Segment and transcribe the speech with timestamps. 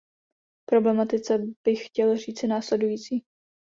[0.69, 3.23] K problematice bych chtěl říci následující.